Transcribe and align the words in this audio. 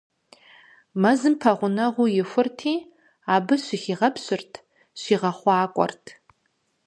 Мэзым 1.01 1.35
пэгъунэгъуу 1.41 2.09
ихурти, 2.21 2.73
абы 3.35 3.55
щыхигъэпщырт, 3.63 4.51
щигъэхъуакӏуэрт. 5.01 6.05